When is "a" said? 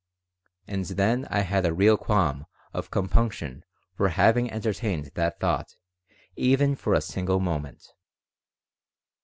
1.63-1.75, 6.95-7.01